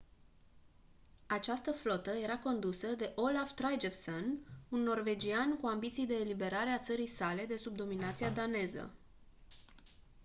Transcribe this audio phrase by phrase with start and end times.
[1.27, 4.37] această flotă era condusă de olaf trygvasson
[4.69, 8.91] un norvegian cu ambiții de eliberare a țării sale de sub dominația daneză